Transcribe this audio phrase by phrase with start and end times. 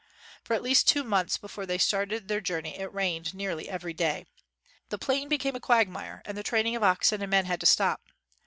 [0.43, 3.93] For at least two months before they started on their journey, it rained nearly every
[3.93, 4.25] day.
[4.89, 8.01] The plain became a quagmire and the training of oxen and men had to stop.